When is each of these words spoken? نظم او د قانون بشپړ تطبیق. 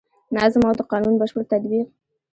نظم 0.35 0.61
او 0.69 0.73
د 0.79 0.81
قانون 0.91 1.13
بشپړ 1.19 1.43
تطبیق. 1.51 1.87